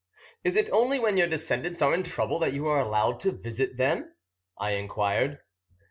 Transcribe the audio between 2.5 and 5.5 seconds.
you are allowed to visit them?" I enquired.